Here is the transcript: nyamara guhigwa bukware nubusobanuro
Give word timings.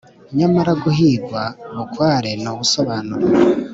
nyamara 0.37 0.71
guhigwa 0.83 1.41
bukware 1.75 2.31
nubusobanuro 2.41 3.27